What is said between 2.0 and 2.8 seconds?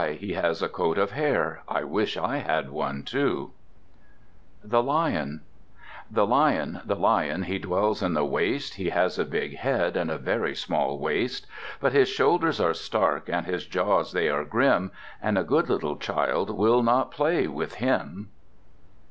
I had